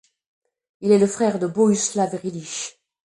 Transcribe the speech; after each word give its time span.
Il 0.79 0.91
est 0.91 0.97
le 0.97 1.05
frère 1.05 1.37
de 1.37 1.45
Bohuslav 1.45 2.09
Rylich. 2.23 2.81